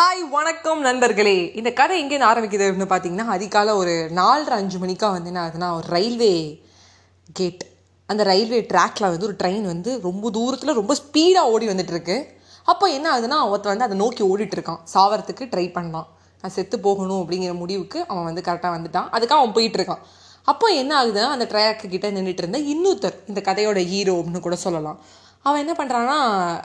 Hi 0.00 0.20
வணக்கம் 0.30 0.80
நண்பர்களே. 0.80 1.52
இந்த 1.54 1.72
கதை 1.72 1.94
எங்கேன்னு 2.02 2.26
ஆரம்பிக்குது 2.28 2.66
அப்படின்னு 2.66 2.86
பார்த்தீங்கன்னா 2.92 3.24
அதிகாலை 3.26 3.72
ஒரு 3.74 4.10
நாலரை 4.14 4.54
அஞ்சு 4.58 4.78
மணிக்காக 4.78 5.10
வந்து 5.10 5.30
என்ன 5.32 5.40
ஆகுதுன்னா 5.46 5.68
ஒரு 5.74 5.86
ரயில்வே 5.88 6.64
கேட் 7.32 7.64
அந்த 8.06 8.22
ரயில்வே 8.24 8.60
ட்ராக்ல 8.60 9.00
வந்து 9.00 9.26
ஒரு 9.26 9.36
ட்ரெயின் 9.42 9.60
வந்து 9.60 10.00
ரொம்ப 10.02 10.30
தூரத்தில் 10.30 10.74
ரொம்ப 10.74 10.96
ஸ்பீடாக 11.00 11.52
ஓடி 11.54 11.68
வந்துட்டு 11.68 11.94
இருக்கு 11.96 12.36
அப்போ 12.64 12.88
என்ன 12.88 13.06
ஆகுதுன்னா 13.12 13.38
ஒருத்தன் 13.48 13.78
வந்து 13.78 13.84
அதை 13.84 13.96
நோக்கி 13.96 14.22
ஓடிட்டு 14.24 14.56
இருக்கான் 14.58 14.80
சாவறதுக்கு 14.94 15.50
ட்ரை 15.54 15.66
பண்ணான். 15.76 16.08
நான் 16.42 16.56
செத்து 16.56 16.80
போகணும் 16.80 17.22
அப்படிங்கிற 17.22 17.54
முடிவுக்கு 17.54 18.04
அவன் 18.06 18.24
வந்து 18.24 18.40
கரெக்டாக 18.40 18.74
வந்துட்டான். 18.78 19.08
அதுக்காக 19.16 19.40
அவன் 19.42 19.52
போயிட்டு 19.52 19.82
இருக்கான் 19.82 20.04
அப்போ 20.44 20.66
என்ன 20.66 21.04
ஆகுதுன்னா 21.04 21.30
அந்த 21.36 21.46
ட்ராக்கு 21.52 21.88
கிட்ட 21.88 22.10
நின்றுட்டு 22.10 22.44
இருந்த 22.44 22.58
இன்னொருத்தர் 22.58 23.18
இந்த 23.26 23.40
கதையோட 23.52 23.86
ஹீரோ 23.86 24.14
அப்படின்னு 24.14 24.40
கூட 24.40 24.56
சொல்லலாம். 24.56 25.00
அவன் 25.44 25.60
என்ன 25.62 25.74
பண்ணுறான்னா 25.78 26.16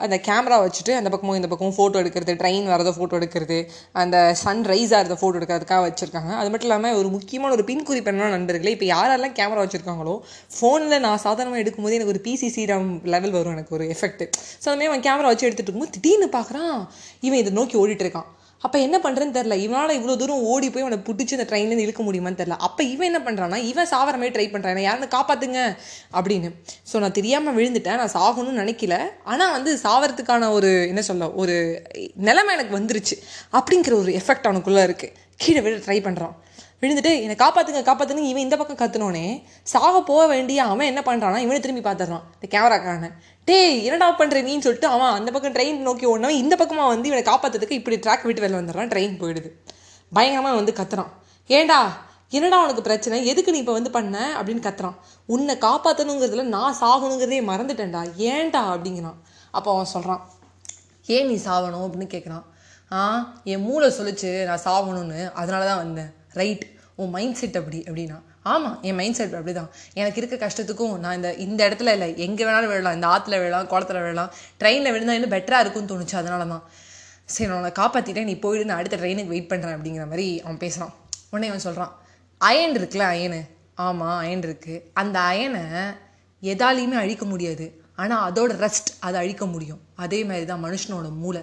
அந்த 0.05 0.16
கேமரா 0.28 0.55
வச்சுட்டு 0.64 0.94
அந்த 1.00 1.10
பக்கமும் 1.12 1.38
இந்த 1.39 1.48
பக்கமும் 1.52 1.76
ஃபோட்டோ 1.78 2.00
எடுக்கிறது 2.02 2.34
ட்ரெயின் 2.41 2.66
வரதை 2.71 2.91
ஃபோட்டோ 2.98 3.16
எடுக்கிறது 3.20 3.58
அந்த 4.02 4.16
சன் 4.41 4.63
ரைஸ் 4.72 4.94
ஆகிறத 4.98 5.16
ஃபோட்டோ 5.22 5.38
எடுக்கிறதுக்காக 5.40 5.82
வச்சுருக்காங்க. 5.88 6.32
அது 6.40 6.49
மட்டும் 6.49 6.70
இல்லாமல் 6.70 6.98
ஒரு 6.99 7.09
முக்கியமான 7.16 7.54
ஒரு 7.54 7.63
பின் 7.63 7.85
குறிப்பு 7.90 8.13
நண்பர்களே 8.35 8.73
இப்போ 8.76 8.88
யாரெல்லாம் 8.94 9.38
கேமரா 9.40 9.63
வச்சுருக்காங்களோ 9.66 10.16
ஃபோனில் 10.58 11.04
நான் 11.08 11.23
சாதாரணமாக 11.27 11.63
எடுக்கும்போது 11.63 11.98
எனக்கு 11.99 12.13
ஒரு 12.16 12.23
பிசி 12.27 12.49
சீரம் 12.58 12.90
லெவல் 13.13 13.35
வரும் 13.38 13.55
எனக்கு 13.58 13.76
ஒரு 13.77 13.88
எஃபெக்ட் 13.96 14.26
ஸோ 14.63 14.68
அதுமாதிரி 14.70 14.91
அவன் 14.91 15.05
கேமரா 15.07 15.32
வச்சு 15.32 15.48
எடுத்துகிட்டு 15.48 15.71
இருக்கும்போது 15.71 15.96
திடீர்னு 15.98 16.30
பார்க்குறான் 16.38 16.76
இவன் 17.27 17.41
இதை 17.44 17.54
நோக்கி 17.60 17.77
ஓடிட்டு 17.84 18.05
இருக்கான். 18.07 18.30
அப்போ 18.66 18.78
என்ன 18.86 18.98
பண்ணுறேன்னு 19.05 19.36
தெரில 19.38 19.55
இவனால் 19.66 19.96
இவ்வளோ 20.00 20.16
தூரம் 20.22 20.46
ஓடி 20.52 20.68
போய் 20.74 20.86
அவனை 20.86 21.00
பிடிச்சி 21.08 21.34
அந்த 21.38 21.48
ட்ரெயின்லேருந்து 21.52 21.86
இழுக்க 21.88 22.04
முடியுமான்னு 22.08 22.40
தெரில 22.42 22.58
அப்போ 22.68 22.82
இவன் 22.94 23.10
என்ன 23.12 23.20
பண்ணுறான்னா 23.26 23.60
இவன் 23.72 23.91
சாவர 23.94 24.16
மாதிரி 24.22 24.36
ட்ரை 24.36 24.48
பண்ணுறான் 24.54 24.86
யாருன்னு 24.86 25.10
காப்பாற்றுங்க 25.16 25.60
அப்படின்னு. 26.18 26.50
ஸோ 26.91 26.96
நான் 27.04 27.18
தெரியாமல் 27.20 27.55
விழுந்துட்டேன். 27.58 28.00
நான் 28.02 28.16
சாகணும்னு 28.18 28.62
நினைக்கல. 28.64 28.98
ஆனால் 29.32 29.54
வந்து 29.58 29.74
சாவறதுக்கான 29.84 30.50
ஒரு 30.58 30.72
என்ன 30.91 31.02
சொல்ல 31.10 31.30
ஒரு 31.44 31.55
நிலைமை 32.30 32.54
எனக்கு 32.58 32.78
வந்துருச்சு. 32.80 33.18
அப்படிங்கிற 33.60 33.96
ஒரு 34.04 34.14
எஃபெக்ட் 34.22 34.50
அவனுக்குள்ளே 34.50 34.84
இருக்குது 34.90 35.13
கீழே 35.44 35.62
விட 35.63 35.76
ட்ரை 35.86 36.00
பண்ணுறான் 36.07 36.35
விழுந்துட்டு 36.81 37.12
என்னை 37.21 37.35
காப்பாற்றுங்க 37.35 37.81
காப்பாற்றுங்க 37.90 38.23
இவன் 38.31 38.45
இந்த 38.48 38.57
பக்கம் 38.57 38.79
கத்துனோடனே 38.81 39.43
சாக 39.63 40.01
போக 40.01 40.27
வேண்டிய 40.27 40.63
அவன் 40.63 40.87
என்ன 40.87 41.01
பண்ணுறான்னா 41.05 41.37
இவனை 41.37 41.59
திரும்பி 41.59 41.90
பார்த்துறான் 41.90 42.23
இந்த 42.40 42.48
கேமராக்காரனை. 42.49 43.12
டே 43.45 43.84
என்னடா 43.84 44.17
பண்ணுற 44.17 44.40
நீன்னு 44.48 44.65
சொல்லிட்டு 44.65 44.87
அவன் 44.87 45.12
அந்த 45.12 45.32
பக்கம் 45.32 45.54
ட்ரெயின் 45.54 45.77
நோக்கி 45.77 46.05
ஓடினவன் 46.07 46.41
இந்த 46.43 46.55
பக்கமாக 46.55 46.87
வந்து 46.87 47.09
இவனை 47.09 47.34
காப்பாற்றுறதுக்கு 47.34 47.71
இப்படி 47.71 47.98
ட்ராக் 47.98 48.23
விட்டு 48.23 48.41
வெளில 48.41 48.59
வந்துடுறான் 48.62 48.91
ட்ரெயின் 48.93 49.20
போயிடுது. 49.21 49.49
பயங்கரமாக 50.13 50.55
வந்து 50.55 50.71
கத்துறான். 50.71 51.12
ஏண்டா 51.48 52.04
என்னடா 52.29 52.62
உனக்கு 52.63 52.82
பிரச்சனை? 52.82 53.26
எதுக்கு 53.26 53.51
நீ 53.51 53.57
இப்போ 53.57 53.71
வந்து 53.71 53.91
பண்ண? 53.91 54.41
அப்படின்னு 54.41 54.63
கத்துறான். 54.67 54.95
உன்னை 55.26 55.55
காப்பாற்றணுங்கிறதுல 55.55 56.41
நான் 56.41 56.76
சாகணுங்கிறதே 56.82 57.39
மறந்துட்டேன்டா. 57.51 58.01
ஏன்டா? 58.17 58.62
அப்படிங்கிறான். 58.73 59.20
அப்போ 59.51 59.73
அவன் 59.73 59.85
சொல்கிறான் 59.85 60.29
ஏன் 61.05 61.27
நீ 61.27 61.34
சாகணும்? 61.34 61.85
அப்படின்னு 61.85 62.13
கேட்குறான் 62.15 62.45
ஆ 62.91 63.34
என் 63.43 63.62
மூளை 63.62 63.93
சொல்லிச்சு 63.98 64.44
நான் 64.44 64.66
சாகணும்னு. 64.66 65.31
அதனால 65.31 65.66
தான் 65.66 65.78
வந்தேன். 65.78 66.13
ரைட் 66.40 66.66
உன் 67.02 67.12
மைண்ட் 67.16 67.38
செட் 67.41 67.58
அப்படி 67.59 67.80
அப்படின்னா. 67.88 68.18
ஆமாம் 68.53 68.75
என் 68.88 68.97
மைண்ட் 69.00 69.18
செட் 69.19 69.36
அப்படி 69.38 69.53
தான் 69.59 69.69
எனக்கு 70.00 70.19
இருக்க 70.22 70.36
கஷ்டத்துக்கும் 70.44 70.94
நான் 71.03 71.18
இந்த 71.19 71.30
இந்த 71.46 71.59
இடத்துல 71.68 71.94
இல்லை. 71.97 72.09
எங்கே 72.25 72.44
வேணாலும் 72.47 72.72
விழலாம். 72.72 72.96
இந்த 72.97 73.08
ஆற்றுல 73.14 73.36
விழலாம் 73.44 73.69
குளத்துல 73.74 74.02
விழலாம். 74.06 74.31
ட்ரெயினில் 74.62 74.94
விழுந்தால் 74.96 75.18
இன்னும் 75.19 75.34
பெட்டராக 75.36 75.63
இருக்கும்னு 75.66 75.91
தோணுச்சு. 75.91 76.16
அதனால 76.22 76.46
தான் 76.53 76.63
சரி 77.34 77.47
நான் 77.50 77.59
உன்னை 77.59 77.72
காப்பாற்றிட்டேன் 77.81 78.30
நீ 78.31 78.36
போயிடு 78.46 78.69
நான் 78.69 78.80
அடுத்த 78.81 78.97
ட்ரெயினுக்கு 79.02 79.34
வெயிட் 79.34 79.52
பண்ணுறேன் 79.52 79.75
அப்படிங்கிற 79.78 80.06
மாதிரி 80.12 80.28
அவன் 80.46 80.59
பேசுகிறான் 80.63 80.94
உடனே 81.31 81.47
அவன் 81.52 81.66
சொல்கிறான் 81.68 81.94
அயன் 82.41 82.75
இருக்குல்ல 82.80 83.06
அயனு 83.16 83.41
ஆமாம் 83.86 84.18
அயன் 84.24 84.44
இருக்குது 84.47 84.84
அந்த 85.02 85.18
அயனை 85.31 85.63
எதாலையுமே 86.52 86.97
அழிக்க 87.03 87.25
முடியாது. 87.34 87.66
ஆனால் 88.02 88.24
அதோட 88.30 88.53
ரெஸ்ட் 88.66 88.90
அதை 89.08 89.18
அழிக்க 89.24 89.44
முடியும். 89.53 89.81
அதே 90.03 90.19
மாதிரி 90.30 90.46
தான் 90.52 90.63
மனுஷனோட 90.68 91.09
மூளை. 91.24 91.41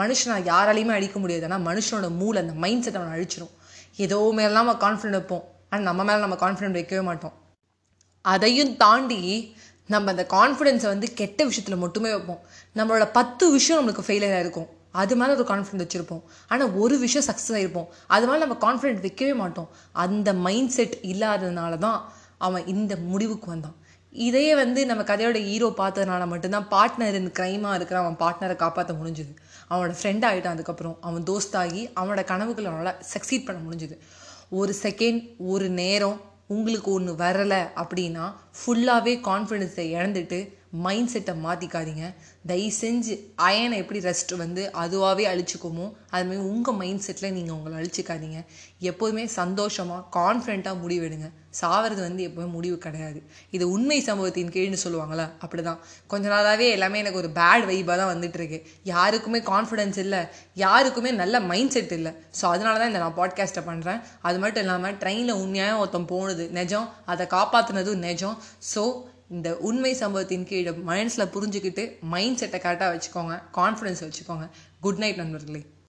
மனுஷனை 0.00 0.34
யாராலையுமே 0.52 0.94
அழிக்க 0.98 1.18
முடியாது. 1.22 1.44
ஆனால் 1.48 1.64
மனுஷனோட 1.68 2.08
மூளை 2.20 2.38
அந்த 2.44 2.54
மைண்ட் 2.64 2.84
செட் 2.86 2.98
அவனை 3.00 3.12
அழிச்சிடும் 3.16 3.54
ஏதோ 4.04 4.18
மேலாம் 4.38 4.68
நம்ம 4.70 4.74
கான்ஃபிடென்ட் 4.84 5.18
வைப்போம் 5.18 5.44
ஆனால் 5.70 5.86
நம்ம 5.88 6.04
மேலே 6.08 6.20
நம்ம 6.24 6.36
கான்ஃபிடென்ட் 6.42 6.78
வைக்கவே 6.78 7.02
மாட்டோம். 7.08 7.34
அதையும் 8.24 8.72
தாண்டி 8.82 9.20
நம்ம 9.92 10.10
அந்த 10.14 10.24
கான்ஃபிடென்ஸை 10.34 10.88
வந்து 10.94 11.08
கெட்ட 11.20 11.40
விஷயத்தில் 11.48 11.82
மட்டுமே 11.84 12.10
வைப்போம். 12.14 12.40
நம்மளோட 12.78 13.04
பத்து 13.18 13.44
விஷயம் 13.56 13.78
நம்மளுக்கு 13.78 14.04
ஃபெயிலியராக 14.06 14.44
இருக்கும். 14.44 14.68
அது 15.00 15.14
மேலே 15.20 15.32
ஒரு 15.38 15.46
கான்ஃபிடென்ட் 15.50 15.84
வச்சுருப்போம். 15.84 16.22
ஆனால் 16.50 16.72
ஒரு 16.82 16.96
விஷயம் 17.04 17.26
சக்ஸஸ் 17.28 17.54
ஆகிருப்போம் 17.56 17.88
அது 18.14 18.26
மேலே 18.28 18.40
நம்ம 18.44 18.56
கான்ஃபிடென்ட் 18.66 19.04
வைக்கவே 19.06 19.34
மாட்டோம். 19.42 19.68
அந்த 20.04 20.28
மைண்ட் 20.46 20.74
செட் 20.76 20.96
இல்லாததுனால 21.12 21.78
தான் 21.86 22.00
அவன் 22.46 22.66
இந்த 22.74 22.92
முடிவுக்கு 23.10 23.48
வந்தான். 23.54 23.76
இதையே 24.26 24.52
வந்து 24.54 24.80
நம்ம 24.86 25.02
கதையோட 25.02 25.38
ஹீரோ 25.48 25.68
பார்த்ததுனால 25.76 26.26
மட்டும்தான் 26.26 26.68
பார்ட்னர் 26.70 27.18
இந்த 27.18 27.32
க்ரைமாக 27.38 27.74
இருக்கிற 27.74 27.96
அவன் 28.00 28.18
பார்ட்னரை 28.22 28.56
காப்பாற்ற 28.56 28.94
முடிஞ்சுது. 28.94 29.32
அவனோட 29.70 29.94
ஃப்ரெண்ட் 30.00 30.24
ஆகிட்டான் 30.30 30.54
அதுக்கப்புறம். 30.56 30.96
அவன் 31.00 31.22
தோஸ்தாகி 31.22 31.82
அவனோட 32.00 32.22
கனவுகளை 32.24 32.70
அவனால் 32.70 32.98
சக்சீட் 33.14 33.44
பண்ண 33.44 33.60
முடிஞ்சுது. 33.66 33.96
ஒரு 34.50 34.74
செகண்ட் 34.82 35.22
ஒரு 35.38 35.68
நேரம் 35.80 36.18
உங்களுக்கு 36.46 36.90
ஒன்று 36.92 37.12
வரலை 37.24 37.60
அப்படின்னா 37.82 38.26
ஃபுல்லாகவே 38.58 39.14
கான்ஃபிடென்ஸை 39.28 39.86
இழந்துட்டு 39.96 40.38
மைண்ட் 40.84 41.10
செட்டை 41.12 41.34
மாற்றிக்காதீங்க 41.44 42.06
தயவு 42.50 42.72
செஞ்சு 42.80 43.14
அயனை 43.46 43.76
எப்படி 43.82 44.00
ரெஸ்ட் 44.08 44.32
வந்து 44.42 44.62
அதுவாகவே 44.82 45.24
அழிச்சிக்குமோ 45.32 45.86
அதுமாரி 46.14 46.40
உங்கள் 46.52 46.76
மைண்ட் 46.80 47.04
செட்டில் 47.06 47.34
நீங்கள் 47.36 47.56
உங்களை 47.56 47.74
அழிச்சிக்காதீங்க. 47.80 48.38
எப்போதுமே 48.90 49.24
சந்தோஷமாக 49.40 50.02
கான்ஃபிடண்ட்டாக 50.18 50.80
முடிவெடுங்க 50.82 51.28
சாவது 51.60 52.00
வந்து 52.06 52.22
எப்போவுமே 52.28 52.50
முடிவு 52.56 52.76
கிடையாது. 52.86 53.20
இது 53.56 53.64
உண்மை 53.74 53.98
சம்பவத்தின் 54.08 54.52
கீழ்னு 54.54 54.78
சொல்லுவாங்களா 54.84 55.26
அப்படி 55.44 55.62
தான் 55.68 55.80
கொஞ்ச 56.12 56.24
நாளாகவே 56.34 56.66
எல்லாமே 56.76 57.00
எனக்கு 57.02 57.20
ஒரு 57.22 57.30
பேட் 57.38 57.66
வைப்பாக 57.70 57.96
தான் 58.00 58.12
வந்துட்டு 58.14 58.38
இருக்கு 58.40 58.58
யாருக்குமே 58.92 59.40
கான்ஃபிடென்ஸ் 59.52 59.98
இல்லை 60.04 60.22
யாருக்குமே 60.64 61.12
நல்ல 61.22 61.40
மைண்ட் 61.50 61.74
செட் 61.76 61.94
இல்லை. 61.98 62.12
ஸோ 62.40 62.44
அதனால 62.54 62.78
தான் 62.78 62.90
இந்த 62.92 63.02
நான் 63.04 63.18
பாட்காஸ்ட்டை 63.20 63.64
பண்ணுறேன் 63.70 64.02
அது 64.28 64.38
மட்டும் 64.44 64.64
இல்லாமல் 64.66 64.98
ட்ரெயினில் 65.04 65.40
உண்மையாக 65.42 65.80
ஒருத்தன் 65.82 66.10
போனது 66.14 66.46
நிஜம் 66.60 66.88
அதை 67.14 67.26
காப்பாற்றுனதும் 67.36 68.04
நிஜம். 68.08 68.36
ஸோ 68.72 68.84
இந்த 69.28 69.56
உண்மை 69.56 69.94
சம்பவத்தின் 69.94 70.44
கீழே 70.44 70.70
மைண்ட்ஸில் 70.70 71.30
புரிஞ்சுக்கிட்டு 71.34 72.00
மைண்ட் 72.00 72.36
செட்டை 72.36 72.60
கரெக்டாக 72.60 72.90
வச்சுக்கோங்க. 72.94 73.42
கான்ஃபிடென்ஸ் 73.54 74.02
வச்சுக்கோங்க. 74.04 74.50
குட் 74.80 74.96
நைட் 74.96 75.16
நண்பர்களே. 75.16 75.64